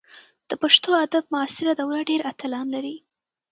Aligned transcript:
د 0.49 0.51
پښتو 0.61 0.89
ادب 1.05 1.23
معاصره 1.33 1.71
دوره 1.79 2.01
ډېر 2.09 2.21
اتلان 2.31 2.67
لري. 2.75 2.95